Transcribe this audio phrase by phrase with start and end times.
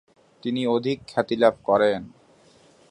[0.43, 2.01] তিনি অধিক খ্যাতিলাভ করেন।